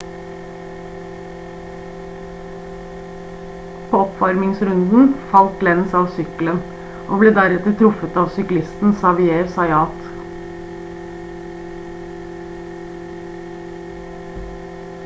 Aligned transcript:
på 3.91 3.99
oppvarmingsrunden 4.05 5.11
falt 5.35 5.61
lenz 5.67 5.93
av 6.01 6.07
sykkelen 6.15 6.59
og 7.09 7.21
ble 7.25 7.35
deretter 7.37 7.77
truffet 7.83 8.17
av 8.25 8.33
syklisten 8.39 8.97
xavier 9.03 9.55
zayat 9.59 10.03